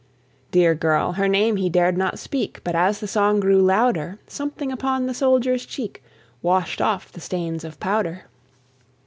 [0.49, 4.71] Dear girl, her name he dared not speak, But, as the song grew louder, Something
[4.71, 6.01] upon the soldier's cheek
[6.41, 8.23] Washed off the stains of powder.